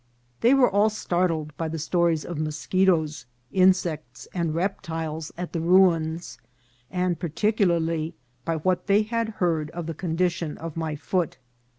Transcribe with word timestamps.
They 0.39 0.55
were 0.55 0.67
all 0.67 0.89
start 0.89 1.29
led 1.29 1.55
by 1.57 1.67
the 1.67 1.77
stories 1.77 2.25
of 2.25 2.39
moschetoes, 2.39 3.25
insects, 3.51 4.27
and 4.33 4.55
reptiles 4.55 5.31
at 5.37 5.53
the 5.53 5.61
ruins, 5.61 6.39
and 6.89 7.19
particularly 7.19 8.15
by 8.43 8.55
what 8.55 8.87
they 8.87 9.03
had 9.03 9.29
heard 9.37 9.69
of 9.69 9.85
the 9.85 9.93
condition 9.93 10.57
of 10.57 10.75
my 10.75 10.95
foot. 10.95 11.37